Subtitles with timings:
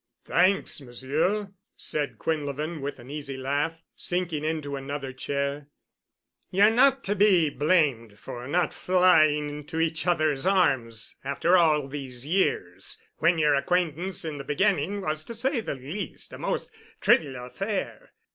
[0.25, 5.67] "Thanks, Monsieur," said Quinlevin with an easy laugh, sinking into another chair.
[6.49, 12.25] "Ye're not to be blamed for not flying to each other's arms after all these
[12.25, 17.45] years, when yer acquaintance in the beginning was to say the least a most trivial
[17.45, 18.13] affair.